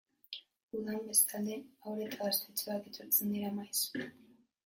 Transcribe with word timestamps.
Udan, 0.77 1.01
bestalde, 1.09 1.57
haur 1.83 2.01
eta 2.07 2.19
gaztetxoak 2.31 2.89
etortzen 2.93 3.35
dira 3.37 3.51
maiz. 3.61 3.85